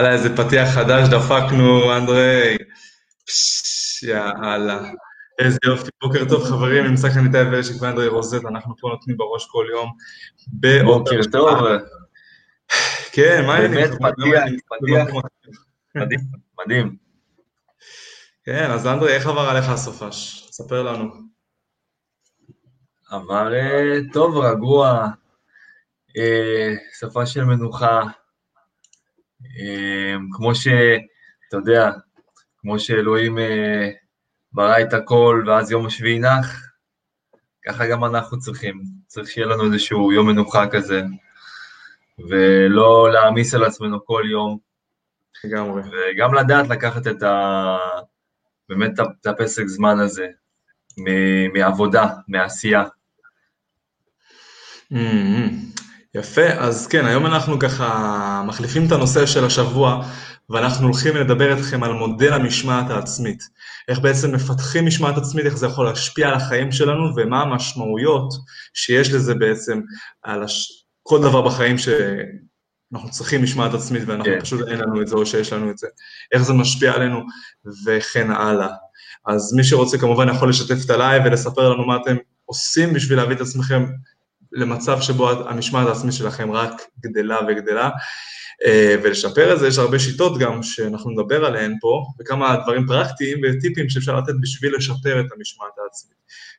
הלאה, 0.00 0.12
איזה 0.12 0.36
פתיח 0.36 0.68
חדש 0.68 1.08
דפקנו, 1.08 1.96
אנדרי. 1.96 2.56
יאללה. 4.02 4.78
איזה 5.38 5.58
יופי, 5.64 5.90
בוקר 6.02 6.24
טוב 6.28 6.44
חברים, 6.44 6.84
נמצא 6.84 7.08
כאן 7.10 7.26
איתי 7.26 7.38
ורשק 7.38 7.82
ואנדרי 7.82 8.08
רוזט, 8.08 8.44
אנחנו 8.44 8.74
פה 8.80 8.88
נותנים 8.88 9.16
בראש 9.16 9.46
כל 9.50 9.66
יום. 9.70 9.92
בוקר 10.84 11.20
טוב. 11.32 11.58
כן, 13.12 13.44
מה 13.46 13.54
העניינים? 13.54 13.78
באמת 13.78 13.90
פתיח, 13.90 14.44
פתיח, 14.68 15.08
מדהים, 15.94 16.20
מדהים. 16.64 16.96
כן, 18.44 18.70
אז 18.70 18.86
אנדרי, 18.86 19.14
איך 19.14 19.26
עבר 19.26 19.48
עליך 19.48 19.68
הסופש? 19.68 20.48
ספר 20.50 20.82
לנו. 20.82 21.10
עבר 23.10 23.54
אה, 23.54 23.98
טוב, 24.12 24.36
רגוע, 24.38 25.06
אה, 26.16 26.74
שפה 27.00 27.26
של 27.26 27.44
מנוחה, 27.44 28.00
אה, 28.00 28.19
כמו 30.32 30.54
שאתה 30.54 31.56
יודע, 31.56 31.90
כמו 32.58 32.78
שאלוהים 32.78 33.38
ברא 34.52 34.80
את 34.80 34.92
הכל 34.92 35.44
ואז 35.46 35.70
יום 35.70 35.86
השביעי 35.86 36.18
נח, 36.18 36.70
ככה 37.66 37.86
גם 37.86 38.04
אנחנו 38.04 38.38
צריכים, 38.38 38.82
צריך 39.06 39.28
שיהיה 39.28 39.46
לנו 39.46 39.64
איזשהו 39.64 40.12
יום 40.12 40.26
מנוחה 40.26 40.66
כזה, 40.66 41.02
ולא 42.28 43.12
להעמיס 43.12 43.54
על 43.54 43.64
עצמנו 43.64 44.04
כל 44.04 44.22
יום. 44.30 44.58
לגמרי. 45.44 45.82
וגם 45.82 46.34
לדעת 46.34 46.68
לקחת 46.68 47.06
את 47.06 47.22
ה... 47.22 47.76
באמת 48.68 49.00
את 49.20 49.26
הפסק 49.26 49.66
זמן 49.66 49.98
הזה, 49.98 50.26
מעבודה, 51.54 52.06
מעשייה. 52.28 52.84
Mm-hmm. 54.92 55.79
יפה, 56.14 56.46
אז 56.46 56.86
כן, 56.86 57.04
היום 57.06 57.26
אנחנו 57.26 57.58
ככה 57.58 58.42
מחליפים 58.46 58.86
את 58.86 58.92
הנושא 58.92 59.26
של 59.26 59.44
השבוע, 59.44 60.04
ואנחנו 60.50 60.86
הולכים 60.86 61.16
לדבר 61.16 61.56
איתכם 61.56 61.82
על 61.82 61.92
מודל 61.92 62.32
המשמעת 62.32 62.90
העצמית. 62.90 63.42
איך 63.88 63.98
בעצם 63.98 64.34
מפתחים 64.34 64.86
משמעת 64.86 65.16
עצמית, 65.16 65.46
איך 65.46 65.56
זה 65.56 65.66
יכול 65.66 65.86
להשפיע 65.86 66.28
על 66.28 66.34
החיים 66.34 66.72
שלנו, 66.72 67.16
ומה 67.16 67.42
המשמעויות 67.42 68.32
שיש 68.74 69.12
לזה 69.12 69.34
בעצם 69.34 69.80
על 70.22 70.42
הש... 70.42 70.84
כל 71.02 71.22
דבר 71.22 71.42
בחיים 71.42 71.78
שאנחנו 71.78 73.10
צריכים 73.10 73.42
משמעת 73.42 73.74
עצמית, 73.74 74.02
ואנחנו 74.06 74.32
כן. 74.32 74.40
פשוט 74.40 74.68
אין 74.68 74.80
לנו 74.80 75.02
את 75.02 75.08
זה, 75.08 75.16
או 75.16 75.26
שיש 75.26 75.52
לנו 75.52 75.70
את 75.70 75.78
זה. 75.78 75.86
איך 76.32 76.42
זה 76.42 76.52
משפיע 76.52 76.92
עלינו, 76.92 77.20
וכן 77.86 78.30
הלאה. 78.30 78.68
אז 79.26 79.54
מי 79.56 79.64
שרוצה 79.64 79.98
כמובן 79.98 80.28
יכול 80.28 80.48
לשתף 80.48 80.84
את 80.84 80.90
ה 80.90 80.96
live 80.96 81.22
ולספר 81.26 81.68
לנו 81.68 81.86
מה 81.86 81.96
אתם 81.96 82.16
עושים 82.44 82.94
בשביל 82.94 83.18
להביא 83.18 83.36
את 83.36 83.40
עצמכם 83.40 83.86
למצב 84.52 85.00
שבו 85.00 85.30
המשמעת 85.30 85.88
העצמית 85.88 86.14
שלכם 86.14 86.52
רק 86.52 86.82
גדלה 87.00 87.38
וגדלה. 87.48 87.90
אה, 88.66 88.96
ולשפר 89.02 89.54
את 89.54 89.58
זה, 89.58 89.68
יש 89.68 89.78
הרבה 89.78 89.98
שיטות 89.98 90.38
גם 90.38 90.62
שאנחנו 90.62 91.10
נדבר 91.10 91.44
עליהן 91.44 91.76
פה, 91.80 92.06
וכמה 92.20 92.56
דברים 92.62 92.86
פרקטיים 92.86 93.38
וטיפים 93.44 93.88
שאפשר 93.88 94.16
לתת 94.16 94.32
בשביל 94.40 94.76
לשפר 94.76 95.20
את 95.20 95.32
המשמעת 95.36 95.72
העצמית. 95.84 96.16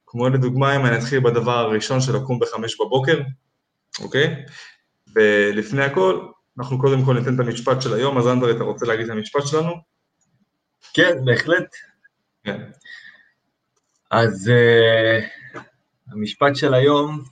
כמו 0.07 0.29
לדוגמה, 0.29 0.75
אם 0.75 0.85
אני 0.85 0.97
אתחיל 0.97 1.19
בדבר 1.19 1.57
הראשון 1.57 2.01
של 2.01 2.15
לקום 2.15 2.39
בחמש 2.39 2.81
בבוקר, 2.81 3.21
אוקיי? 3.99 4.45
ולפני 5.15 5.83
הכל, 5.83 6.27
אנחנו 6.59 6.79
קודם 6.79 7.05
כל 7.05 7.19
ניתן 7.19 7.35
את 7.35 7.39
המשפט 7.39 7.81
של 7.81 7.93
היום, 7.93 8.17
אז 8.17 8.27
אנדרי, 8.27 8.51
אתה 8.51 8.63
רוצה 8.63 8.85
להגיד 8.85 9.05
את 9.05 9.11
המשפט 9.11 9.47
שלנו? 9.47 9.71
כן, 10.93 11.25
בהחלט. 11.25 11.75
כן. 12.43 12.61
אז 14.11 14.51
uh, 14.51 15.59
המשפט 16.11 16.55
של 16.55 16.73
היום 16.73 17.23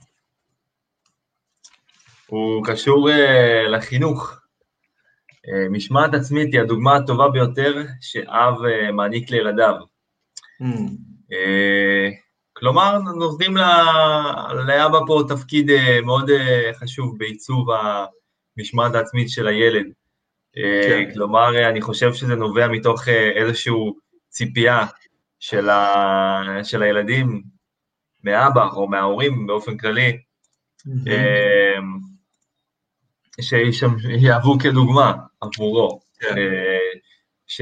הוא 2.30 2.64
קשור 2.66 3.08
uh, 3.08 3.68
לחינוך. 3.68 4.36
Uh, 5.46 5.70
משמעת 5.70 6.14
עצמית 6.14 6.52
היא 6.52 6.60
הדוגמה 6.60 6.96
הטובה 6.96 7.28
ביותר 7.28 7.82
שאב 8.00 8.54
uh, 8.54 8.92
מעניק 8.92 9.30
לילדיו. 9.30 9.74
Mm. 10.62 10.90
Uh, 11.30 12.14
כלומר, 12.52 12.98
נותנים 12.98 13.56
לאבא 14.66 14.98
פה 15.06 15.22
תפקיד 15.28 15.70
uh, 15.70 16.04
מאוד 16.04 16.30
uh, 16.30 16.78
חשוב 16.78 17.18
בעיצוב 17.18 17.66
המשמעת 18.56 18.94
העצמית 18.94 19.30
של 19.30 19.46
הילד. 19.46 19.86
כן. 20.54 21.10
כלומר, 21.14 21.68
אני 21.68 21.80
חושב 21.80 22.14
שזה 22.14 22.34
נובע 22.34 22.68
מתוך 22.68 23.08
איזשהו 23.08 23.96
ציפייה 24.28 24.86
של, 25.40 25.68
ה... 25.68 26.60
של 26.62 26.82
הילדים 26.82 27.42
מאבא 28.24 28.68
או 28.72 28.88
מההורים 28.88 29.46
באופן 29.46 29.76
כללי, 29.78 30.18
mm-hmm. 30.80 31.10
שיהוו 33.42 34.58
כדוגמה 34.58 35.12
עבורו, 35.40 36.00
כן. 36.20 36.38
אה, 36.38 37.00
ש... 37.46 37.60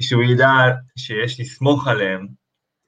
שהוא 0.00 0.22
ידע 0.22 0.50
שיש 0.96 1.40
לסמוך 1.40 1.88
עליהם, 1.88 2.26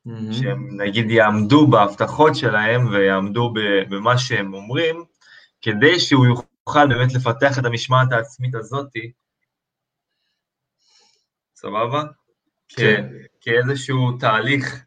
mm-hmm. 0.09 0.33
שהם 0.33 0.81
נגיד 0.81 1.11
יעמדו 1.11 1.67
בהבטחות 1.67 2.37
שלהם 2.37 2.89
ויעמדו 2.91 3.53
במה 3.91 4.19
שהם 4.19 4.55
אומרים, 4.55 5.05
כדי 5.63 6.01
שהוא 6.01 6.27
יוכל 6.27 6.89
באמת 6.89 7.13
לפתח 7.15 7.59
את 7.59 7.65
המשמעת 7.65 8.13
העצמית 8.13 8.55
הזאתי, 8.55 9.13
סבבה? 11.55 12.03
כן. 12.69 13.09
כאיזשהו 13.41 14.19
תהליך 14.21 14.85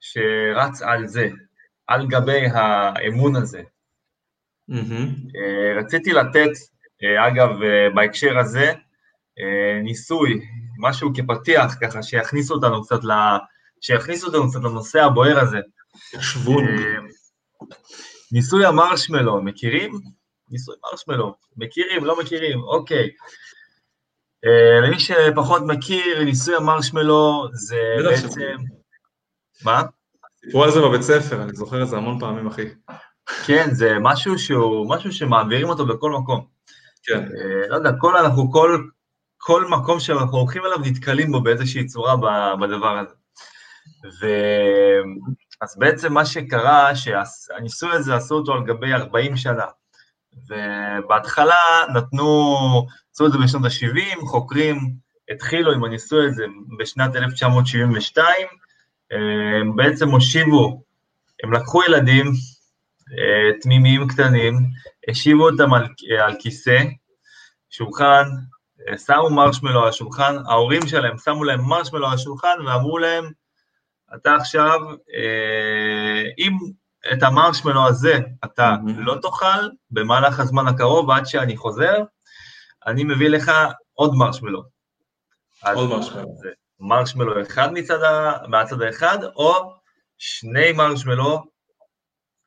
שרץ 0.00 0.82
על 0.82 1.06
זה, 1.06 1.28
על 1.86 2.06
גבי 2.06 2.46
האמון 2.46 3.36
הזה. 3.36 3.62
Mm-hmm. 4.70 5.38
רציתי 5.78 6.12
לתת, 6.12 6.50
אה, 7.02 7.28
אגב, 7.28 7.62
אה, 7.62 7.90
בהקשר 7.94 8.38
הזה, 8.38 8.72
ניסוי, 9.82 10.40
משהו 10.78 11.10
כפתיח, 11.14 11.74
ככה 11.80 12.02
שיכניסו 12.02 12.54
אותנו 12.54 12.82
קצת, 12.82 13.04
ל... 13.04 13.10
שיכניסו 13.80 14.26
אותנו 14.26 14.50
קצת 14.50 14.60
לנושא 14.60 15.02
הבוער 15.02 15.38
הזה. 15.38 15.58
ישבו. 16.14 16.56
ניסוי 18.32 18.66
המרשמלו, 18.66 19.42
מכירים? 19.42 19.92
ניסוי 20.50 20.74
מרשמלו, 20.84 21.34
מכירים, 21.56 22.04
לא 22.04 22.20
מכירים, 22.20 22.62
אוקיי. 22.62 23.10
Uh, 24.46 24.86
למי 24.86 25.00
שפחות 25.00 25.62
מכיר, 25.66 26.24
ניסוי 26.24 26.56
המרשמלו 26.56 27.46
זה 27.52 27.80
בעצם... 28.04 28.56
מה? 29.64 29.82
סיפרו 30.44 30.64
על 30.64 30.70
זה 30.70 30.80
בבית 30.80 31.02
ספר, 31.02 31.42
אני 31.42 31.52
זוכר 31.54 31.82
את 31.82 31.88
זה 31.88 31.96
המון 31.96 32.20
פעמים, 32.20 32.46
אחי. 32.46 32.62
כן, 33.46 33.68
זה 33.70 33.96
משהו 34.00 34.38
שהוא, 34.38 34.94
משהו 34.94 35.12
שמעבירים 35.12 35.68
אותו 35.68 35.86
בכל 35.86 36.10
מקום. 36.10 36.46
כן. 37.02 37.26
Uh, 37.26 37.68
לא 37.68 37.76
יודע, 37.76 37.90
כל, 37.98 38.16
אנחנו, 38.16 38.52
כל, 38.52 38.84
כל 39.38 39.66
מקום 39.68 40.00
שאנחנו 40.00 40.38
הולכים 40.38 40.62
אליו 40.64 40.78
נתקלים 40.78 41.32
בו 41.32 41.40
באיזושהי 41.40 41.86
צורה 41.86 42.16
בדבר 42.56 42.98
הזה. 42.98 43.14
ו... 44.20 44.26
אז 45.60 45.78
בעצם 45.78 46.12
מה 46.12 46.26
שקרה, 46.26 46.96
שהניסוי 46.96 47.90
הזה 47.92 48.14
עשו 48.14 48.34
אותו 48.34 48.52
על 48.52 48.64
גבי 48.64 48.92
40 48.92 49.36
שנה. 49.36 49.64
ובהתחלה 50.48 51.56
נתנו, 51.94 52.26
עשו 53.14 53.26
את 53.26 53.32
זה 53.32 53.38
בשנות 53.38 53.64
ה-70, 53.64 54.26
חוקרים 54.26 54.76
התחילו 55.30 55.72
עם 55.72 55.84
הניסוי 55.84 56.26
הזה 56.26 56.44
בשנת 56.78 57.16
1972, 57.16 58.34
הם 59.10 59.76
בעצם 59.76 60.10
הושיבו, 60.10 60.82
הם 61.42 61.52
לקחו 61.52 61.82
ילדים 61.82 62.26
אה, 62.26 62.32
תמימים 63.60 64.08
קטנים, 64.08 64.54
השיבו 65.08 65.48
אותם 65.50 65.74
על, 65.74 65.86
על 66.24 66.34
כיסא, 66.38 66.82
שולחן, 67.70 68.24
אה, 68.88 68.98
שמו 68.98 69.30
מרשמלו 69.30 69.82
על 69.82 69.88
השולחן, 69.88 70.36
ההורים 70.48 70.86
שלהם 70.86 71.18
שמו 71.18 71.44
להם 71.44 71.60
מרשמלו 71.60 72.06
על 72.06 72.14
השולחן 72.14 72.66
ואמרו 72.66 72.98
להם, 72.98 73.30
אתה 74.14 74.34
עכשיו, 74.34 74.78
אה, 75.14 76.22
אם 76.38 76.52
את 77.12 77.22
המרשמלו 77.22 77.86
הזה 77.86 78.18
אתה 78.44 78.74
mm-hmm. 78.74 78.92
לא 78.96 79.16
תאכל 79.22 79.68
במהלך 79.90 80.40
הזמן 80.40 80.66
הקרוב 80.66 81.10
עד 81.10 81.26
שאני 81.26 81.56
חוזר, 81.56 82.02
אני 82.86 83.04
מביא 83.04 83.28
לך 83.28 83.52
עוד 83.92 84.14
מרשמלו. 84.14 84.62
עוד 85.74 85.88
מרשמלו. 85.88 86.28
מרשמלו 86.80 87.42
אחד 87.42 87.72
מצד 87.72 88.02
ה... 88.02 88.32
מהצד 88.48 88.82
האחד, 88.82 89.18
או 89.24 89.72
שני 90.18 90.72
מרשמלו, 90.72 91.42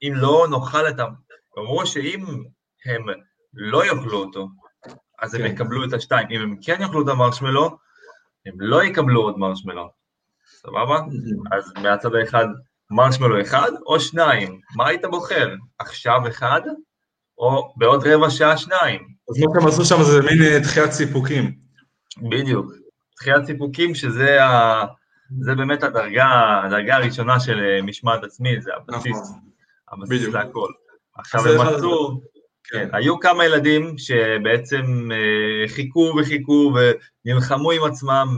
אם 0.04 0.14
לא 0.16 0.48
נאכל 0.50 0.88
את 0.90 1.00
ה... 1.00 1.06
אמרו 1.60 1.86
שאם 1.86 2.26
הם 2.86 3.02
לא 3.54 3.86
יאכלו 3.86 4.18
אותו, 4.18 4.48
אז 5.22 5.36
כן. 5.36 5.44
הם 5.44 5.52
יקבלו 5.52 5.86
את 5.86 5.94
השתיים. 5.94 6.28
אם 6.32 6.42
הם 6.42 6.56
כן 6.62 6.78
יאכלו 6.82 7.04
את 7.04 7.08
המרשמלו, 7.08 7.78
הם 8.46 8.54
לא 8.60 8.84
יקבלו 8.84 9.22
עוד 9.22 9.38
מרשמלו. 9.38 9.90
סבבה? 10.48 10.98
Mm-hmm. 10.98 11.58
אז 11.58 11.74
מהצד 11.84 12.16
האחד 12.16 12.46
מרשמלו 12.92 13.42
אחד 13.42 13.72
או 13.86 14.00
שניים, 14.00 14.60
מה 14.76 14.88
היית 14.88 15.06
בוחר? 15.06 15.50
עכשיו 15.80 16.28
אחד 16.28 16.62
או 17.38 17.74
בעוד 17.78 18.08
רבע 18.08 18.30
שעה 18.30 18.58
שניים? 18.58 19.08
אז 19.30 19.44
מה 19.44 19.52
שהם 19.54 19.68
עשו 19.68 19.86
שם 19.86 20.04
זה 20.04 20.22
מין 20.22 20.42
אה, 20.44 20.60
דחיית 20.60 20.92
סיפוקים. 20.92 21.56
בדיוק, 22.30 22.72
דחיית 23.20 23.46
סיפוקים 23.46 23.96
שזה 23.96 24.44
ה... 24.44 24.86
זה 25.40 25.56
באמת 25.56 25.84
הדרגה, 25.84 26.62
הדרגה 26.66 26.96
הראשונה 26.96 27.40
של 27.40 27.60
אה, 27.60 27.82
משמעת 27.82 28.24
עצמית, 28.24 28.62
זה 28.62 28.72
הבסיס, 28.76 29.22
נכון. 29.22 29.53
הבסיס 29.94 30.34
להכל. 30.34 30.70
עכשיו 31.18 31.42
הם 31.48 31.76
מצאו 31.76 32.22
כן, 32.64 32.90
היו 32.94 33.20
כמה 33.20 33.46
ילדים 33.46 33.98
שבעצם 33.98 35.12
אה, 35.12 35.68
חיכו 35.68 36.14
וחיכו 36.20 36.74
ונלחמו 37.26 37.72
עם 37.72 37.84
עצמם, 37.84 38.38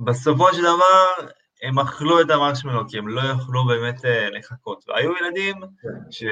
ובסופו 0.00 0.54
של 0.54 0.62
דבר 0.62 1.28
הם 1.62 1.78
אכלו 1.78 2.20
את 2.20 2.30
המרשמלו, 2.30 2.88
כי 2.88 2.98
הם 2.98 3.08
לא 3.08 3.20
יכלו 3.20 3.66
באמת 3.66 4.04
אה, 4.04 4.30
לחכות. 4.30 4.84
והיו 4.88 5.12
ילדים 5.20 5.60
כן. 5.60 6.26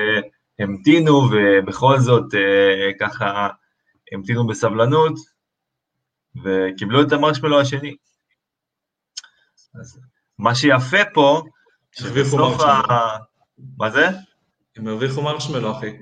שהמתינו, 0.58 1.22
ובכל 1.32 1.98
זאת 1.98 2.34
אה, 2.34 2.90
ככה 3.00 3.48
המתינו 4.12 4.46
בסבלנות, 4.46 5.14
וקיבלו 6.44 7.02
את 7.02 7.12
המרשמלו 7.12 7.60
השני. 7.60 7.96
אז 9.80 10.00
מה 10.38 10.54
שיפה 10.54 11.04
פה, 11.14 11.42
שבסוף 11.99 12.61
ה... 12.61 12.81
מה 13.79 13.91
זה? 13.91 14.06
הם 14.76 14.88
הרוויחו 14.88 15.23
מרשמלו, 15.23 15.73
אחי. 15.73 15.96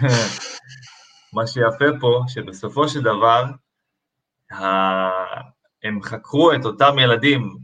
מה 1.34 1.46
שיפה 1.46 1.84
פה, 2.00 2.24
שבסופו 2.28 2.88
של 2.88 3.00
דבר, 3.02 3.44
הם 5.82 6.02
חקרו 6.02 6.52
את 6.52 6.64
אותם 6.64 6.98
ילדים 6.98 7.58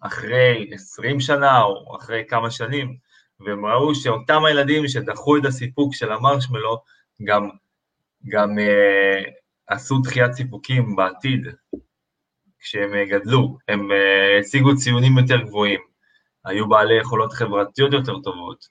אחרי 0.00 0.70
20 0.72 1.20
שנה 1.20 1.62
או 1.62 1.96
אחרי 1.96 2.24
כמה 2.28 2.50
שנים, 2.50 2.96
והם 3.40 3.66
ראו 3.66 3.94
שאותם 3.94 4.44
הילדים 4.44 4.88
שדחו 4.88 5.36
את 5.36 5.44
הסיפוק 5.44 5.94
של 5.94 6.12
המרשמלו, 6.12 6.82
גם, 7.24 7.48
גם 8.28 8.58
אה, 8.58 9.22
עשו 9.66 9.98
דחיית 9.98 10.32
סיפוקים 10.32 10.96
בעתיד, 10.96 11.46
כשהם 12.60 12.90
גדלו, 13.10 13.58
הם 13.68 13.92
אה, 13.92 14.38
השיגו 14.40 14.76
ציונים 14.76 15.18
יותר 15.18 15.40
גבוהים, 15.40 15.80
היו 16.44 16.68
בעלי 16.68 16.98
יכולות 17.00 17.32
חברתיות 17.32 17.92
יותר 17.92 18.18
טובות, 18.18 18.66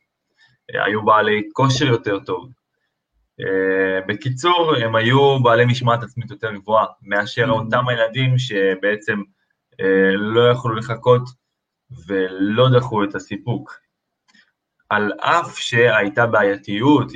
אה, 0.76 0.86
היו 0.86 1.06
בעלי 1.06 1.50
כושר 1.54 1.86
יותר 1.86 2.20
טוב. 2.20 2.50
אה, 3.40 4.02
בקיצור, 4.08 4.76
הם 4.76 4.96
היו 4.96 5.44
בעלי 5.44 5.66
משמעת 5.66 6.04
עצמית 6.04 6.32
יותר 6.32 6.52
גבוהה 6.52 6.86
מאשר 7.02 7.46
mm-hmm. 7.46 7.52
אותם 7.52 7.88
הילדים 7.88 8.38
שבעצם 8.38 9.22
לא 10.16 10.52
יכלו 10.52 10.76
לחכות 10.76 11.22
ולא 12.08 12.70
דחו 12.70 13.04
את 13.04 13.16
הסיפוק. 13.16 13.80
על 14.90 15.12
אף 15.20 15.58
שהייתה 15.58 16.28
בעייתיות, 16.28 17.12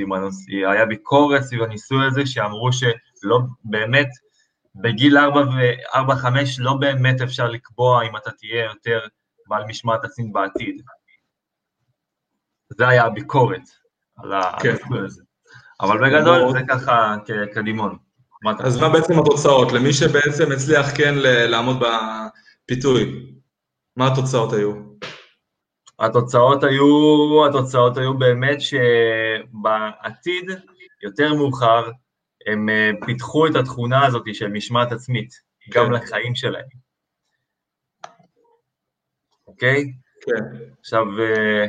היה 0.71 0.85
ביקורת 0.85 1.41
סביב 1.41 1.63
הניסוי 1.63 2.05
הזה, 2.05 2.25
שאמרו 2.25 2.69
שלא 2.73 3.39
באמת, 3.63 4.07
בגיל 4.75 5.17
4-5 5.17 5.97
לא 6.59 6.73
באמת 6.73 7.21
אפשר 7.21 7.47
לקבוע 7.47 8.03
אם 8.03 8.17
אתה 8.17 8.31
תהיה 8.31 8.65
יותר 8.65 8.99
בעל 9.51 9.63
משמעת 9.67 10.03
עצמית 10.03 10.31
בעתיד. 10.31 10.81
זה 12.69 12.87
היה 12.87 13.05
הביקורת 13.05 13.61
על 14.17 14.31
כן. 14.61 14.69
הניסוי 14.69 14.99
הזה. 15.05 15.21
אבל 15.81 15.97
בגדול 15.97 16.51
זה 16.51 16.59
ככה 16.67 17.15
כקדימון. 17.25 17.97
אז 18.59 18.77
מה 18.81 18.89
בעצם 18.89 19.19
התוצאות? 19.19 19.71
למי 19.71 19.93
שבעצם 19.93 20.51
הצליח 20.51 20.97
כן 20.97 21.13
לעמוד 21.23 21.83
בפיתוי, 22.65 23.25
מה 23.97 24.07
התוצאות 24.11 24.53
היו? 24.53 24.73
התוצאות 25.99 26.63
היו, 26.63 26.85
התוצאות 27.49 27.97
היו 27.97 28.17
באמת 28.17 28.57
שבעתיד, 28.61 30.49
יותר 31.03 31.33
מאוחר, 31.33 31.91
הם 32.47 32.69
אה, 32.69 32.91
פיתחו 33.05 33.47
את 33.47 33.55
התכונה 33.55 34.05
הזאת 34.05 34.23
של 34.33 34.47
משמעת 34.47 34.91
עצמית, 34.91 35.33
כן. 35.61 35.79
גם 35.79 35.91
לחיים 35.91 36.35
שלהם. 36.35 36.90
אוקיי? 39.61 39.93
כן. 40.21 40.43
עכשיו, 40.79 41.05
אה, 41.19 41.65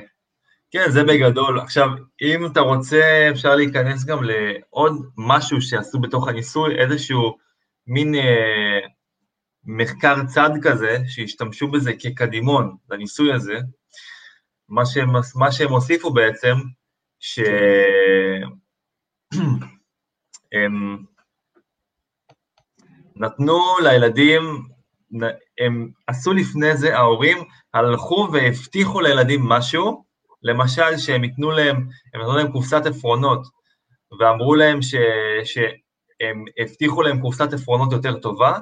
כן, 0.70 0.90
זה 0.90 1.04
בגדול. 1.04 1.60
עכשיו, 1.60 1.88
אם 2.22 2.46
אתה 2.46 2.60
רוצה, 2.60 3.28
אפשר 3.30 3.56
להיכנס 3.56 4.04
גם 4.04 4.18
לעוד 4.22 4.92
משהו 5.16 5.60
שעשו 5.62 6.00
בתוך 6.00 6.28
הניסוי, 6.28 6.78
איזשהו 6.78 7.36
מין 7.86 8.14
אה, 8.14 8.78
מחקר 9.64 10.14
צד 10.26 10.50
כזה, 10.62 10.98
שהשתמשו 11.06 11.68
בזה 11.68 11.92
כקדימון 11.98 12.76
לניסוי 12.90 13.32
הזה. 13.32 13.58
מה 14.68 14.86
שהם, 14.86 15.08
מה 15.34 15.52
שהם 15.52 15.70
הוסיפו 15.72 16.12
בעצם, 16.12 16.54
שהם 17.20 18.48
נתנו 23.16 23.60
לילדים, 23.82 24.71
הם 25.60 25.90
עשו 26.06 26.32
לפני 26.32 26.76
זה, 26.76 26.96
ההורים 26.96 27.38
הלכו 27.74 28.28
והבטיחו 28.32 29.00
לילדים 29.00 29.42
משהו, 29.44 30.04
למשל 30.42 30.98
שהם 30.98 31.24
ייתנו 31.24 31.50
להם, 31.50 31.76
הם 32.14 32.20
נתנו 32.20 32.36
להם 32.36 32.52
קופסת 32.52 32.86
עפרונות, 32.86 33.46
ואמרו 34.20 34.54
להם 34.54 34.82
ש, 34.82 34.94
שהם 35.44 36.44
הבטיחו 36.58 37.02
להם 37.02 37.20
קופסת 37.20 37.52
עפרונות 37.52 37.92
יותר 37.92 38.18
טובה, 38.18 38.58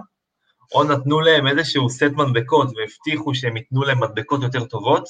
או 0.74 0.84
נתנו 0.84 1.20
להם 1.20 1.46
איזשהו 1.46 1.90
סט 1.90 2.02
מדבקות 2.02 2.68
והבטיחו 2.76 3.34
שהם 3.34 3.56
ייתנו 3.56 3.82
להם 3.82 4.00
מדבקות 4.00 4.42
יותר 4.42 4.64
טובות, 4.64 5.04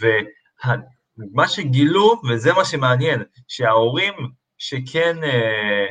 ומה 0.00 1.48
שגילו, 1.48 2.20
וזה 2.28 2.52
מה 2.52 2.64
שמעניין, 2.64 3.22
שההורים 3.48 4.14
שכן, 4.58 5.24
אה, 5.24 5.86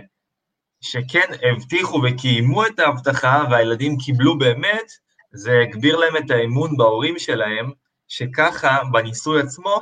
שכן 0.82 1.26
הבטיחו 1.44 2.02
וקיימו 2.04 2.66
את 2.66 2.80
ההבטחה 2.80 3.44
והילדים 3.52 3.98
קיבלו 3.98 4.38
באמת, 4.38 4.92
זה 5.32 5.60
הגביר 5.62 5.98
להם 5.98 6.18
את 6.18 6.32
האמון 6.32 6.78
בהורים 6.78 7.20
שלהם, 7.20 7.72
שככה 8.08 8.78
בניסוי 8.92 9.42
עצמו 9.42 9.80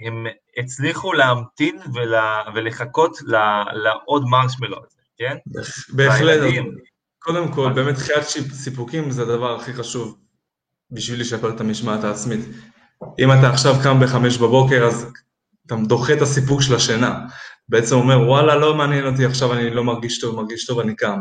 הם 0.00 0.26
הצליחו 0.56 1.12
להמתין 1.12 1.78
ולה, 1.94 2.42
ולחכות 2.54 3.18
לעוד 3.72 4.24
מרשמלו 4.24 4.76
הזה, 4.76 5.00
כן? 5.18 5.36
בהחלט. 5.88 6.40
קודם 7.18 7.52
כל, 7.52 7.72
באמת 7.72 7.94
דחיית 7.94 8.24
סיפוקים 8.52 9.10
זה 9.10 9.22
הדבר 9.22 9.56
הכי 9.56 9.74
חשוב 9.74 10.18
בשביל 10.90 11.20
לשפר 11.20 11.50
את 11.50 11.60
המשמעת 11.60 12.04
העצמית. 12.04 12.40
אם 13.18 13.32
אתה 13.32 13.50
עכשיו 13.50 13.74
קם 13.82 14.00
בחמש 14.00 14.38
בבוקר, 14.38 14.84
אז 14.86 15.12
אתה 15.66 15.74
דוחה 15.76 16.12
את 16.12 16.22
הסיפוק 16.22 16.62
של 16.62 16.74
השינה. 16.74 17.26
בעצם 17.68 17.94
אומר, 17.94 18.20
וואלה, 18.20 18.56
לא 18.56 18.74
מעניין 18.74 19.06
אותי 19.06 19.24
עכשיו, 19.24 19.52
אני 19.52 19.70
לא 19.70 19.84
מרגיש 19.84 20.20
טוב, 20.20 20.36
מרגיש 20.36 20.66
טוב, 20.66 20.80
אני 20.80 20.96
קם. 20.96 21.18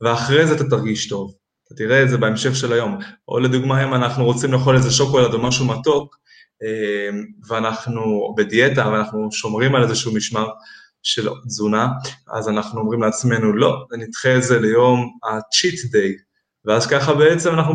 ואחרי 0.00 0.46
זה 0.46 0.54
אתה 0.54 0.64
תרגיש 0.64 1.08
טוב. 1.08 1.34
אתה 1.66 1.74
תראה 1.74 2.02
את 2.02 2.08
זה 2.08 2.18
בהמשך 2.18 2.56
של 2.56 2.72
היום. 2.72 2.98
או 3.28 3.38
לדוגמה, 3.38 3.84
אם 3.84 3.94
אנחנו 3.94 4.24
רוצים 4.24 4.52
לאכול 4.52 4.76
איזה 4.76 4.90
שוקולד 4.90 5.34
או 5.34 5.42
משהו 5.42 5.66
מתוק, 5.66 6.16
אה, 6.62 7.18
ואנחנו 7.48 8.34
בדיאטה, 8.36 8.88
ואנחנו 8.88 9.32
שומרים 9.32 9.74
על 9.74 9.82
איזשהו 9.82 10.14
משמר 10.14 10.48
של 11.02 11.28
תזונה, 11.46 11.88
אז 12.32 12.48
אנחנו 12.48 12.80
אומרים 12.80 13.02
לעצמנו, 13.02 13.52
לא, 13.52 13.86
נדחה 13.98 14.36
את 14.36 14.42
זה 14.42 14.58
ליום 14.58 15.18
ה-cheat 15.24 15.86
day, 15.86 16.22
ואז 16.64 16.86
ככה 16.86 17.14
בעצם 17.14 17.54
אנחנו 17.54 17.74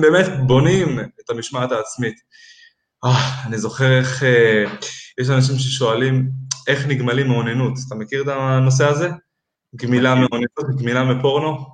באמת 0.00 0.26
בונים 0.46 1.00
את 1.00 1.30
המשמעת 1.30 1.72
העצמית. 1.72 2.14
אה, 3.04 3.44
אני 3.46 3.58
זוכר 3.58 3.98
איך, 3.98 4.22
אה, 4.22 4.64
יש 5.20 5.30
אנשים 5.30 5.58
ששואלים, 5.58 6.28
איך 6.66 6.86
נגמלים 6.86 7.28
מאוננות? 7.28 7.72
אתה 7.86 7.94
מכיר 7.94 8.22
את 8.22 8.28
הנושא 8.28 8.88
הזה? 8.88 9.08
גמילה 9.76 10.14
מאוננות, 10.14 10.78
גמילה 10.78 11.04
מפורנו? 11.04 11.66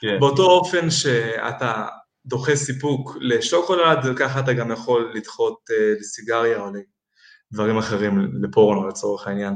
כן. 0.00 0.20
באותו 0.20 0.42
אופן 0.42 0.90
שאתה 0.90 1.86
דוחה 2.26 2.56
סיפוק 2.56 3.16
לשוקולד, 3.20 4.18
ככה 4.18 4.40
אתה 4.40 4.52
גם 4.52 4.70
יכול 4.70 5.12
לדחות 5.14 5.58
אה, 5.70 5.94
לסיגריה 6.00 6.60
או 6.60 6.70
לדברים 7.52 7.78
אחרים, 7.78 8.32
לפורנו 8.42 8.88
לצורך 8.88 9.26
העניין. 9.26 9.54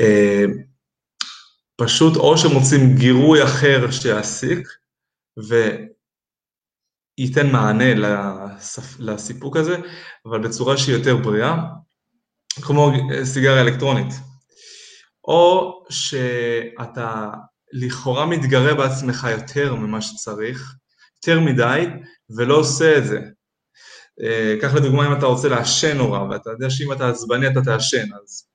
אה, 0.00 0.44
פשוט 1.76 2.16
או 2.16 2.38
שמוצאים 2.38 2.96
גירוי 2.96 3.44
אחר 3.44 3.90
שיעסיק, 3.90 4.68
וייתן 7.18 7.52
מענה 7.52 7.94
לסיפוק 8.98 9.56
הזה, 9.56 9.76
אבל 10.26 10.48
בצורה 10.48 10.76
שהיא 10.76 10.96
יותר 10.96 11.16
בריאה, 11.16 11.56
כמו 12.62 12.92
סיגריה 13.24 13.62
אלקטרונית. 13.62 14.14
או 15.24 15.72
שאתה 15.90 17.30
לכאורה 17.72 18.26
מתגרה 18.26 18.74
בעצמך 18.74 19.28
יותר 19.30 19.74
ממה 19.74 20.02
שצריך, 20.02 20.74
יותר 21.16 21.40
מדי, 21.40 21.86
ולא 22.36 22.54
עושה 22.54 22.98
את 22.98 23.06
זה. 23.06 23.20
קח 24.60 24.74
אה, 24.74 24.80
לדוגמה 24.80 25.06
אם 25.06 25.12
אתה 25.12 25.26
רוצה 25.26 25.48
לעשן 25.48 25.96
נורא, 25.96 26.20
ואתה 26.30 26.50
יודע 26.50 26.70
שאם 26.70 26.92
אתה 26.92 27.08
עצבני 27.08 27.46
אתה 27.48 27.60
תעשן, 27.62 28.06
אז 28.22 28.46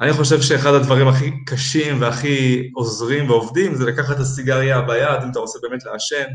אני 0.00 0.12
חושב 0.12 0.42
שאחד 0.42 0.74
הדברים 0.74 1.08
הכי 1.08 1.30
קשים 1.46 2.00
והכי 2.00 2.70
עוזרים 2.74 3.30
ועובדים 3.30 3.74
זה 3.74 3.86
לקחת 3.86 4.16
את 4.16 4.20
הסיגריה 4.20 4.80
ביד, 4.80 5.22
אם 5.22 5.30
אתה 5.30 5.38
רוצה 5.38 5.58
באמת 5.62 5.84
לעשן, 5.84 6.26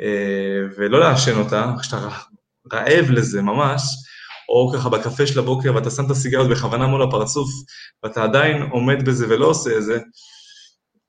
אה, 0.00 0.60
ולא 0.76 1.00
לעשן 1.00 1.38
אותה, 1.38 1.72
כשאתה 1.80 2.08
רעב 2.72 3.10
לזה 3.10 3.42
ממש, 3.42 3.82
או 4.48 4.72
ככה 4.74 4.88
בקפה 4.88 5.26
של 5.26 5.38
הבוקר 5.38 5.74
ואתה 5.74 5.90
שם 5.90 6.06
את 6.06 6.10
הסיגריות 6.10 6.50
בכוונה 6.50 6.86
מול 6.86 7.02
הפרצוף, 7.02 7.48
ואתה 8.02 8.22
עדיין 8.22 8.62
עומד 8.62 9.08
בזה 9.08 9.26
ולא 9.28 9.46
עושה 9.46 9.76
את 9.76 9.82
זה, 9.82 9.98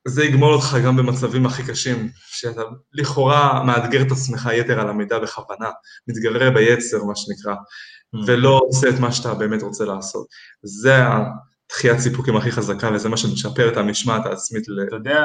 זה 0.08 0.24
יגמול 0.24 0.54
אותך 0.54 0.76
גם 0.84 0.96
במצבים 0.96 1.46
הכי 1.46 1.62
קשים, 1.62 2.08
שאתה 2.26 2.62
לכאורה 2.92 3.64
מאתגר 3.64 4.02
את 4.02 4.12
עצמך 4.12 4.48
יתר 4.52 4.80
על 4.80 4.88
המידה 4.88 5.18
בכוונה, 5.18 5.70
מתגרה 6.08 6.50
ביצר, 6.50 7.04
מה 7.04 7.16
שנקרא. 7.16 7.54
mm. 7.54 8.18
ולא 8.26 8.60
עושה 8.68 8.88
את 8.88 8.98
מה 9.00 9.12
שאתה 9.12 9.34
באמת 9.34 9.62
רוצה 9.62 9.84
לעשות. 9.84 10.26
זה 10.62 10.96
התחיית 11.66 11.98
סיפוקים 11.98 12.36
הכי 12.36 12.52
חזקה, 12.52 12.90
וזה 12.94 13.08
מה 13.08 13.16
שמשפר 13.16 13.68
את 13.72 13.76
המשמעת 13.76 14.26
העצמית. 14.26 14.64
אתה 14.88 14.96
יודע, 14.96 15.24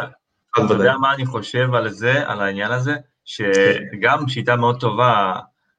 אתה 0.57 0.73
יודע 0.73 0.93
מה 1.01 1.13
אני 1.13 1.25
חושב 1.25 1.73
על 1.73 1.89
זה, 1.89 2.29
על 2.29 2.41
העניין 2.41 2.71
הזה? 2.71 2.95
שגם 3.25 4.27
שיטה 4.27 4.55
מאוד 4.55 4.79
טובה 4.79 5.33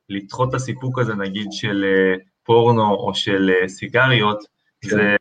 לדחות 0.09 0.49
את 0.49 0.55
הסיפוק 0.55 0.99
הזה, 0.99 1.15
נגיד 1.15 1.47
של 1.51 1.85
אה, 1.85 2.15
פורנו 2.45 2.95
או 2.95 3.15
של 3.15 3.51
אה, 3.51 3.69
סיגריות, 3.69 4.45
כן. 4.81 4.89
זה 4.89 5.17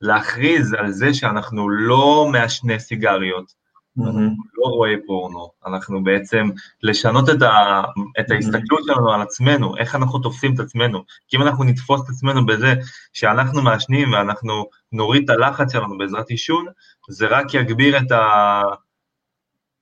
להכריז 0.00 0.72
על 0.72 0.90
זה 0.90 1.14
שאנחנו 1.14 1.68
לא 1.68 2.28
מעשני 2.32 2.80
סיגריות, 2.80 3.64
אנחנו 3.98 4.20
לא 4.54 4.66
רואה 4.66 4.94
פורנו, 5.06 5.50
אנחנו 5.66 6.04
בעצם 6.04 6.48
לשנות 6.82 7.30
את, 7.30 7.42
ה, 7.42 7.82
את 8.20 8.30
ההסתכלות 8.30 8.80
שלנו 8.86 9.12
על 9.12 9.22
עצמנו, 9.22 9.76
איך 9.76 9.94
אנחנו 9.94 10.18
תופסים 10.18 10.54
את 10.54 10.60
עצמנו. 10.60 11.04
כי 11.28 11.36
אם 11.36 11.42
אנחנו 11.42 11.64
נתפוס 11.64 12.00
את 12.04 12.08
עצמנו 12.08 12.46
בזה 12.46 12.74
שאנחנו 13.12 13.62
מעשנים 13.62 14.12
ואנחנו 14.12 14.64
נוריד 14.92 15.22
את 15.24 15.30
הלחץ 15.30 15.72
שלנו 15.72 15.98
בעזרת 15.98 16.28
עישון, 16.28 16.66
זה 17.08 17.26
רק 17.26 17.54
יגביר 17.54 17.98
את 17.98 18.12
ה... 18.12 18.62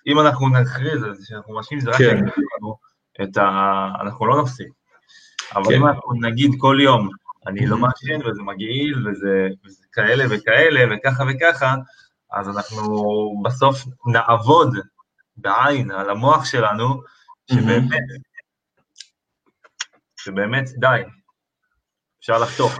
אם 0.06 0.20
אנחנו 0.20 0.48
נכריז 0.48 1.02
על 1.02 1.14
זה 1.14 1.26
שאנחנו 1.26 1.54
מעשנים, 1.54 1.80
זה 1.80 1.90
רק 1.90 1.96
כן. 1.96 2.04
יגביר 2.04 2.34
לנו 2.58 2.76
את 3.22 3.36
ה... 3.36 3.88
אנחנו 4.00 4.26
לא 4.26 4.42
נפסיק. 4.42 4.68
אבל 5.54 5.64
כן. 5.64 5.74
אם 5.74 5.86
אנחנו 5.86 6.12
נגיד 6.20 6.50
כל 6.58 6.78
יום, 6.80 7.08
אני 7.46 7.66
לא 7.66 7.78
מעשן 7.78 8.26
וזה 8.26 8.42
מגעיל 8.42 9.08
וזה, 9.08 9.48
וזה 9.64 9.84
כאלה 9.92 10.24
וכאלה 10.30 10.80
וככה 10.90 11.24
וככה, 11.30 11.74
אז 12.32 12.48
אנחנו 12.48 12.84
בסוף 13.44 13.84
נעבוד 14.06 14.76
בעין 15.36 15.90
על 15.90 16.10
המוח 16.10 16.44
שלנו, 16.44 17.02
שבאמת, 17.50 18.02
שבאמת 20.20 20.68
די, 20.78 21.02
אפשר 22.20 22.38
לחתוך. 22.38 22.78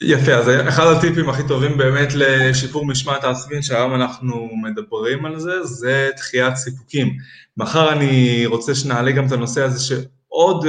יפה, 0.00 0.32
אז 0.32 0.48
אחד 0.68 0.84
הטיפים 0.96 1.28
הכי 1.28 1.42
טובים 1.48 1.78
באמת 1.78 2.08
לשיפור 2.14 2.86
משמעת 2.86 3.24
העצמית, 3.24 3.64
שהיום 3.64 3.94
אנחנו 3.94 4.50
מדברים 4.62 5.26
על 5.26 5.38
זה, 5.38 5.64
זה 5.64 6.10
דחיית 6.16 6.56
סיפוקים. 6.56 7.16
מחר 7.58 7.92
אני 7.92 8.46
רוצה 8.46 8.74
שנעלה 8.74 9.12
גם 9.12 9.26
את 9.26 9.32
הנושא 9.32 9.62
הזה 9.62 9.80
שעוד 9.80 10.66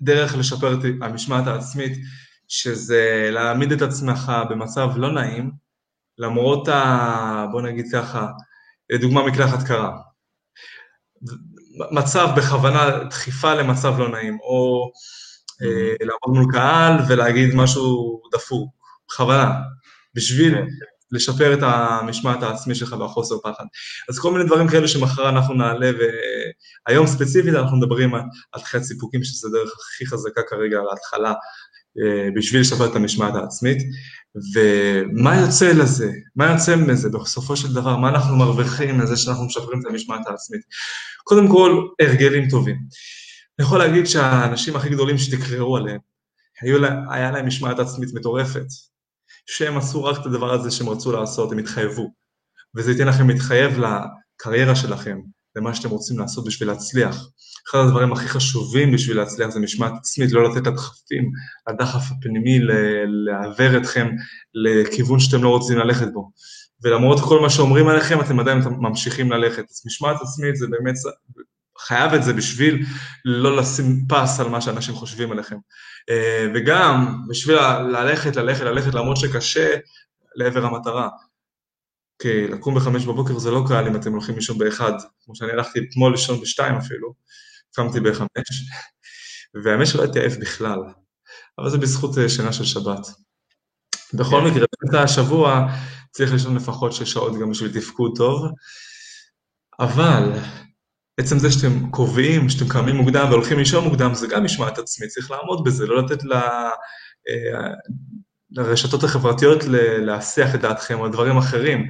דרך 0.00 0.36
לשפר 0.36 0.74
את 0.74 0.78
המשמעת 1.02 1.46
העצמית, 1.46 1.92
שזה 2.48 3.28
להעמיד 3.32 3.72
את 3.72 3.82
עצמך 3.82 4.32
במצב 4.50 4.90
לא 4.96 5.12
נעים, 5.12 5.50
למרות 6.18 6.68
ה... 6.68 7.46
בוא 7.52 7.62
נגיד 7.62 7.86
ככה, 7.92 8.26
דוגמה 9.00 9.26
מקלחת 9.26 9.66
קרה. 9.66 9.98
מצב 11.90 12.28
בכוונה, 12.36 13.04
דחיפה 13.10 13.54
למצב 13.54 13.98
לא 13.98 14.08
נעים, 14.08 14.38
או 14.40 14.90
אה, 15.62 15.66
mm-hmm. 15.66 16.06
לעמוד 16.06 16.42
מול 16.42 16.52
קהל 16.52 16.92
ולהגיד 17.08 17.54
משהו 17.54 18.20
דפוק, 18.32 18.70
בכוונה, 19.08 19.52
בשביל 20.14 20.54
כן. 20.54 20.66
לשפר 21.12 21.54
את 21.54 21.58
המשמעת 21.62 22.42
העצמי 22.42 22.74
שלך 22.74 22.96
והחוסר 23.00 23.38
פחד. 23.38 23.64
אז 24.08 24.18
כל 24.18 24.32
מיני 24.32 24.44
דברים 24.44 24.68
כאלה 24.68 24.88
שמחר 24.88 25.28
אנחנו 25.28 25.54
נעלה, 25.54 25.90
והיום 26.88 27.06
ספציפית 27.06 27.54
אנחנו 27.54 27.76
מדברים 27.76 28.14
על 28.14 28.22
דחיית 28.60 28.82
סיפוקים, 28.82 29.24
שזו 29.24 29.48
הדרך 29.48 29.72
הכי 29.72 30.06
חזקה 30.06 30.40
כרגע 30.48 30.78
על 30.78 30.86
ההתחלה, 30.90 31.32
אה, 31.98 32.28
בשביל 32.36 32.60
לשפר 32.60 32.90
את 32.90 32.96
המשמעת 32.96 33.34
העצמית. 33.34 33.78
ומה 34.54 35.36
יוצא 35.40 35.72
לזה? 35.72 36.12
מה 36.36 36.52
יוצא 36.52 36.76
מזה 36.76 37.08
בסופו 37.08 37.56
של 37.56 37.74
דבר? 37.74 37.96
מה 37.96 38.08
אנחנו 38.08 38.36
מרוויחים 38.36 38.98
מזה 38.98 39.16
שאנחנו 39.16 39.46
משפרים 39.46 39.80
את 39.80 39.86
המשמעת 39.86 40.26
העצמית? 40.26 40.60
קודם 41.24 41.48
כל, 41.48 41.86
הרגלים 42.00 42.50
טובים. 42.50 42.76
אני 43.58 43.66
יכול 43.66 43.78
להגיד 43.78 44.06
שהאנשים 44.06 44.76
הכי 44.76 44.88
גדולים 44.88 45.18
שתקראו 45.18 45.76
עליהם, 45.76 45.98
היה 47.10 47.30
להם 47.30 47.46
משמעת 47.46 47.78
עצמית 47.78 48.14
מטורפת, 48.14 48.66
שהם 49.46 49.76
עשו 49.76 50.04
רק 50.04 50.20
את 50.20 50.26
הדבר 50.26 50.52
הזה 50.52 50.70
שהם 50.70 50.88
רצו 50.88 51.12
לעשות, 51.12 51.52
הם 51.52 51.58
התחייבו. 51.58 52.12
וזה 52.76 52.90
ייתן 52.90 53.08
לכם 53.08 53.28
להתחייב 53.28 53.72
לקריירה 53.78 54.76
שלכם, 54.76 55.20
למה 55.56 55.74
שאתם 55.74 55.88
רוצים 55.88 56.18
לעשות 56.18 56.44
בשביל 56.44 56.68
להצליח. 56.68 57.28
אחד 57.70 57.78
הדברים 57.78 58.12
הכי 58.12 58.28
חשובים 58.28 58.92
בשביל 58.92 59.16
להצליח 59.16 59.50
זה 59.50 59.60
משמעת 59.60 59.92
עצמית, 59.98 60.32
לא 60.32 60.50
לתת 60.50 60.66
לדחפים, 60.66 61.30
לדחף 61.70 62.10
הפנימי 62.10 62.58
לעוור 63.26 63.76
אתכם 63.76 64.08
לכיוון 64.54 65.20
שאתם 65.20 65.42
לא 65.42 65.48
רוצים 65.48 65.78
ללכת 65.78 66.08
בו. 66.12 66.30
ולמרות 66.82 67.18
כל 67.20 67.40
מה 67.40 67.50
שאומרים 67.50 67.88
עליכם, 67.88 68.20
אתם 68.20 68.40
עדיין 68.40 68.58
ממשיכים 68.78 69.32
ללכת. 69.32 69.64
אז 69.70 69.82
משמעת 69.86 70.16
עצמית 70.22 70.56
זה 70.56 70.66
באמת, 70.66 70.94
חייב 71.78 72.14
את 72.14 72.22
זה 72.22 72.32
בשביל 72.32 72.86
לא 73.24 73.56
לשים 73.56 74.04
פס 74.08 74.40
על 74.40 74.48
מה 74.48 74.60
שאנשים 74.60 74.94
חושבים 74.94 75.32
עליכם. 75.32 75.56
אה, 76.10 76.46
וגם 76.54 77.22
בשביל 77.28 77.56
ללכת, 77.80 78.36
ללכת, 78.36 78.60
ללכת, 78.60 78.94
למרות 78.94 79.16
שקשה, 79.16 79.76
לעבר 80.36 80.64
המטרה. 80.64 81.08
כי 82.22 82.48
לקום 82.48 82.74
בחמש 82.74 83.04
בבוקר 83.04 83.38
זה 83.38 83.50
לא 83.50 83.64
קל 83.68 83.86
אם 83.86 83.96
אתם 83.96 84.12
הולכים 84.12 84.34
לישון 84.34 84.58
באחד, 84.58 84.92
כמו 85.24 85.36
שאני 85.36 85.52
הלכתי 85.52 85.78
אתמול 85.78 86.12
לישון 86.12 86.40
בשתיים 86.40 86.74
אפילו, 86.74 87.14
קמתי 87.74 88.00
בחמש, 88.00 88.70
והאמת 89.64 89.86
שלא 89.86 90.02
הייתי 90.02 90.20
עייף 90.20 90.36
בכלל, 90.36 90.78
אבל 91.58 91.70
זה 91.70 91.78
בזכות 91.78 92.18
אה, 92.18 92.28
שינה 92.28 92.52
של 92.52 92.64
שבת. 92.64 93.06
בכל 94.14 94.40
כן. 94.40 94.50
מקרה, 94.50 94.66
באמצע 94.82 95.02
השבוע 95.02 95.66
צריך 96.10 96.32
לישון 96.32 96.56
לפחות 96.56 96.92
שש 96.92 97.12
שעות 97.12 97.32
גם 97.40 97.50
בשביל 97.50 97.80
תפקוד 97.80 98.12
טוב, 98.16 98.50
אבל 99.80 100.32
עצם 101.20 101.38
זה 101.38 101.50
שאתם 101.50 101.90
קובעים, 101.90 102.48
שאתם 102.48 102.68
קמים 102.68 102.96
מוקדם 102.96 103.26
והולכים 103.30 103.58
לישון 103.58 103.84
מוקדם, 103.84 104.14
זה 104.14 104.26
גם 104.26 104.44
משמעת 104.44 104.78
עצמית, 104.78 105.10
צריך 105.10 105.30
לעמוד 105.30 105.64
בזה, 105.64 105.86
לא 105.86 106.02
לתת 106.02 106.24
ל... 106.24 106.32
אה, 106.32 107.70
לרשתות 108.50 109.04
החברתיות 109.04 109.64
להסיח 109.98 110.54
את 110.54 110.60
דעתכם 110.60 111.00
או 111.00 111.08
דברים 111.08 111.36
אחרים. 111.36 111.88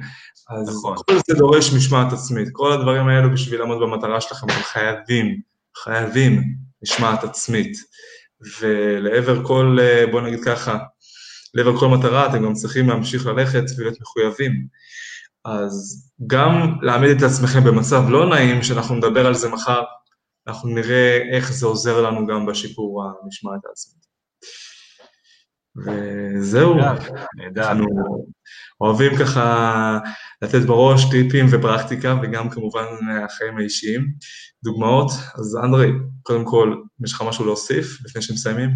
אז 0.49 0.69
נכון. 0.69 0.97
כל 0.97 1.17
זה 1.27 1.33
דורש 1.37 1.73
משמעת 1.73 2.13
עצמית. 2.13 2.49
כל 2.51 2.71
הדברים 2.71 3.07
האלו 3.07 3.31
בשביל 3.33 3.59
לעמוד 3.59 3.77
במטרה 3.81 4.21
שלכם, 4.21 4.47
אתם 4.47 4.63
חייבים, 4.63 5.41
חייבים 5.83 6.43
משמעת 6.83 7.23
עצמית. 7.23 7.77
ולעבר 8.59 9.45
כל, 9.45 9.77
בוא 10.11 10.21
נגיד 10.21 10.43
ככה, 10.43 10.77
לעבר 11.53 11.79
כל 11.79 11.87
מטרה 11.87 12.29
אתם 12.29 12.45
גם 12.45 12.53
צריכים 12.53 12.89
להמשיך 12.89 13.25
ללכת 13.25 13.63
ולהיות 13.77 14.01
מחויבים. 14.01 14.67
אז 15.45 16.05
גם 16.27 16.75
להעמיד 16.81 17.17
את 17.17 17.23
עצמכם 17.23 17.63
במצב 17.63 18.03
לא 18.09 18.29
נעים, 18.29 18.63
שאנחנו 18.63 18.95
נדבר 18.95 19.25
על 19.25 19.33
זה 19.33 19.49
מחר, 19.49 19.83
אנחנו 20.47 20.69
נראה 20.69 21.19
איך 21.31 21.51
זה 21.53 21.65
עוזר 21.65 22.01
לנו 22.01 22.27
גם 22.27 22.45
בשיפור 22.45 23.03
המשמעת 23.03 23.65
העצמית. 23.65 24.05
וזהו, 25.85 26.79
אנחנו 27.57 27.85
אוהבים 28.81 29.11
ככה 29.19 29.99
לתת 30.41 30.61
בראש 30.61 31.09
טיפים 31.11 31.45
ופרקטיקה, 31.51 32.15
וגם 32.23 32.49
כמובן 32.49 32.85
החיים 33.25 33.57
האישיים, 33.57 34.07
דוגמאות. 34.63 35.11
אז 35.35 35.57
אנדרי, 35.63 35.91
קודם 36.23 36.45
כל, 36.45 36.75
יש 37.05 37.13
לך 37.13 37.23
משהו 37.27 37.45
להוסיף 37.45 38.05
לפני 38.05 38.21
שמסיימים? 38.21 38.69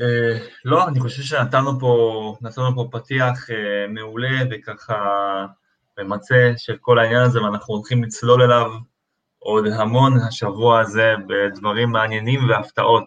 אה, 0.00 0.38
לא, 0.64 0.88
אני 0.88 1.00
חושב 1.00 1.22
שנתנו 1.22 1.80
פה, 1.80 2.36
נתנו 2.40 2.74
פה 2.74 2.88
פתיח 2.92 3.50
אה, 3.50 3.88
מעולה 3.88 4.38
וככה 4.50 4.96
ממצה 5.98 6.52
של 6.56 6.76
כל 6.80 6.98
העניין 6.98 7.22
הזה, 7.22 7.42
ואנחנו 7.42 7.74
הולכים 7.74 8.04
לצלול 8.04 8.42
אליו 8.42 8.70
עוד 9.38 9.66
המון 9.66 10.12
השבוע 10.28 10.80
הזה 10.80 11.14
בדברים 11.26 11.90
מעניינים 11.90 12.48
והפתעות. 12.48 13.04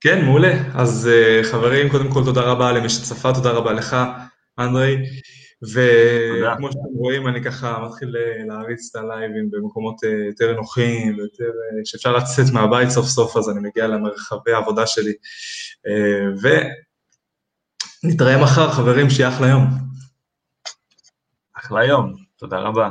כן, 0.00 0.24
מעולה. 0.24 0.52
אז 0.74 1.10
uh, 1.10 1.46
חברים, 1.46 1.88
קודם 1.90 2.12
כל 2.12 2.24
תודה 2.24 2.40
רבה 2.40 2.72
למי 2.72 2.88
שצפה, 2.88 3.34
תודה 3.34 3.50
רבה 3.50 3.72
לך, 3.72 3.96
אנדרי. 4.58 4.96
וכמו 5.62 6.68
שאתם 6.68 6.94
רואים, 6.94 7.28
אני 7.28 7.44
ככה 7.44 7.78
מתחיל 7.86 8.16
אה, 8.16 8.44
להריץ 8.46 8.90
את 8.90 8.96
הלייבים 8.96 9.50
במקומות 9.50 10.04
uh, 10.04 10.08
יותר 10.26 10.52
נוחים 10.52 11.18
ויותר, 11.18 11.44
uh, 11.44 11.80
שאפשר 11.84 12.16
לצאת 12.16 12.52
מהבית 12.52 12.90
סוף 12.90 13.06
סוף, 13.06 13.36
אז 13.36 13.50
אני 13.50 13.60
מגיע 13.60 13.86
למרחבי 13.86 14.52
העבודה 14.52 14.86
שלי. 14.86 15.12
ונתראה 18.04 18.42
מחר, 18.42 18.70
חברים, 18.70 19.10
שיהיה 19.10 19.28
אחלה 19.28 19.48
יום. 19.48 19.66
אחלה 21.58 21.84
יום, 21.84 22.14
תודה 22.36 22.58
רבה. 22.58 22.90